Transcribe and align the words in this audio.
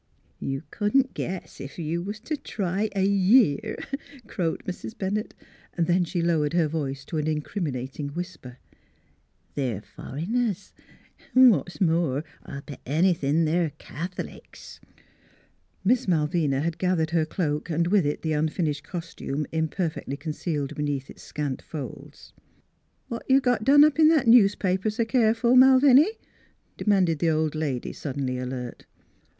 'You 0.51 0.63
couldn't 0.71 1.13
guess 1.13 1.61
ef 1.61 1.77
you 1.77 2.01
was 2.01 2.19
t' 2.19 2.35
try 2.35 2.89
a 2.95 3.05
year," 3.05 3.77
crowed 4.25 4.63
Mrs. 4.63 4.97
Bennett. 4.97 5.35
Then 5.77 6.05
she 6.05 6.23
lowered 6.23 6.53
her 6.53 6.67
voice 6.67 7.05
to 7.05 7.17
an 7.19 7.27
incriminating 7.27 8.07
whisper:" 8.07 8.57
They're 9.53 9.83
fur'ners; 9.83 10.71
an' 11.35 11.51
what's 11.51 11.79
more, 11.79 12.23
Til 12.47 12.61
bet 12.65 12.81
anythin' 12.83 13.45
they're 13.45 13.73
Cath'lics!" 13.77 14.79
Miss 15.85 16.07
Malvina 16.07 16.61
had 16.61 16.79
gathered 16.79 17.11
her 17.11 17.23
cloak 17.27 17.69
and 17.69 17.85
with 17.85 18.03
it 18.07 18.23
the 18.23 18.33
unfinished 18.33 18.83
costume, 18.83 19.45
imperfectly 19.51 20.17
concealed 20.17 20.73
beneath 20.73 21.11
its 21.11 21.21
scant 21.21 21.61
folds. 21.61 22.33
NEIGHBORS 22.33 23.07
43" 23.07 23.07
What 23.09 23.29
you 23.29 23.39
got 23.39 23.63
done 23.63 23.83
up 23.83 23.99
in 23.99 24.07
that 24.07 24.25
newspaper 24.27 24.87
s' 24.87 24.97
keerful, 24.97 25.55
Malviny?" 25.55 26.17
demanded 26.75 27.19
the 27.19 27.29
old 27.29 27.53
lady, 27.53 27.93
sud 27.93 28.15
denly 28.17 28.41
alert. 28.41 28.87